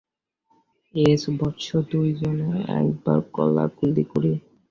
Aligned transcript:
S 0.95 1.21
বৎস, 1.39 1.67
দুই 1.91 2.09
জনে 2.19 2.49
একবার 2.79 3.19
কোলাকুলি 3.33 4.03
করি। 4.11 4.31